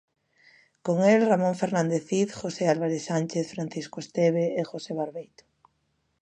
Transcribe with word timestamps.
Con 0.85 0.97
el, 1.11 1.27
Ramón 1.29 1.53
Fernández 1.61 2.07
Cid, 2.07 2.31
José 2.31 2.67
Álvarez 2.67 3.03
Sánchez, 3.11 3.45
Francisco 3.53 3.97
Esteve 4.03 4.45
e 4.59 4.61
José 4.71 4.91
Barbeito. 4.99 5.43